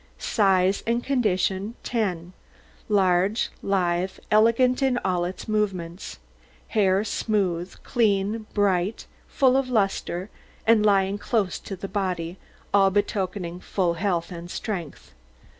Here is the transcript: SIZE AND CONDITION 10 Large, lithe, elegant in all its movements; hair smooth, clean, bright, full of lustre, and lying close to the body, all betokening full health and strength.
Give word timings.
SIZE 0.17 0.81
AND 0.87 1.03
CONDITION 1.03 1.75
10 1.83 2.33
Large, 2.89 3.51
lithe, 3.61 4.13
elegant 4.31 4.81
in 4.81 4.97
all 5.05 5.25
its 5.25 5.47
movements; 5.47 6.17
hair 6.69 7.03
smooth, 7.03 7.75
clean, 7.83 8.47
bright, 8.55 9.05
full 9.27 9.55
of 9.55 9.69
lustre, 9.69 10.31
and 10.65 10.83
lying 10.83 11.19
close 11.19 11.59
to 11.59 11.75
the 11.75 11.87
body, 11.87 12.39
all 12.73 12.89
betokening 12.89 13.59
full 13.59 13.93
health 13.93 14.31
and 14.31 14.49
strength. 14.49 15.13